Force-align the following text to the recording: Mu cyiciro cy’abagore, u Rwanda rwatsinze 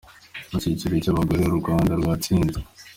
Mu 0.49 0.57
cyiciro 0.63 0.95
cy’abagore, 1.03 1.41
u 1.45 1.57
Rwanda 1.61 1.91
rwatsinze 1.99 2.57